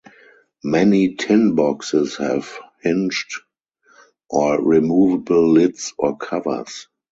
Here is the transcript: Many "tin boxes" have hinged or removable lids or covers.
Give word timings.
Many 0.63 1.13
"tin 1.13 1.53
boxes" 1.53 2.17
have 2.17 2.57
hinged 2.81 3.35
or 4.31 4.59
removable 4.59 5.47
lids 5.51 5.93
or 5.95 6.17
covers. 6.17 6.87